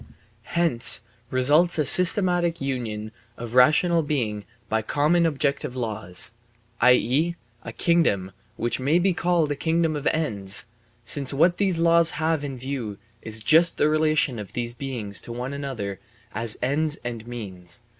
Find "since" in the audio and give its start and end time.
11.05-11.35